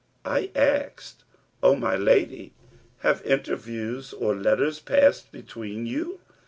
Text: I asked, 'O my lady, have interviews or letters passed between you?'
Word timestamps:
I 0.25 0.49
asked, 0.55 1.23
'O 1.61 1.75
my 1.75 1.95
lady, 1.95 2.53
have 3.01 3.21
interviews 3.23 4.13
or 4.13 4.35
letters 4.35 4.79
passed 4.79 5.31
between 5.31 5.85
you?' 5.85 6.19